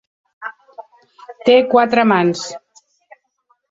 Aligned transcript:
Té 1.51 1.59
quatre 1.77 2.09
mans. 2.17 2.47